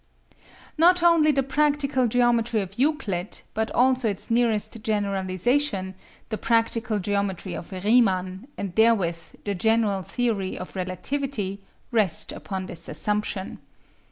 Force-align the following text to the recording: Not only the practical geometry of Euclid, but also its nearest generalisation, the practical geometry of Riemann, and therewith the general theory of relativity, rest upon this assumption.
Not 0.79 1.03
only 1.03 1.31
the 1.31 1.43
practical 1.43 2.07
geometry 2.07 2.59
of 2.61 2.79
Euclid, 2.79 3.41
but 3.53 3.69
also 3.69 4.09
its 4.09 4.31
nearest 4.31 4.81
generalisation, 4.81 5.93
the 6.29 6.39
practical 6.39 6.97
geometry 6.97 7.53
of 7.53 7.71
Riemann, 7.71 8.47
and 8.57 8.73
therewith 8.73 9.35
the 9.43 9.53
general 9.53 10.01
theory 10.01 10.57
of 10.57 10.75
relativity, 10.75 11.61
rest 11.91 12.31
upon 12.31 12.65
this 12.65 12.89
assumption. 12.89 13.59